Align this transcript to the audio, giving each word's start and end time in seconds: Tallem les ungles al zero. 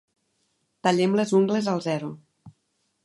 Tallem 0.87 1.13
les 1.19 1.33
ungles 1.41 1.71
al 1.75 1.85
zero. 1.89 2.11